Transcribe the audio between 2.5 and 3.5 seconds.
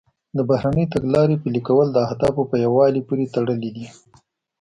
په یووالي پورې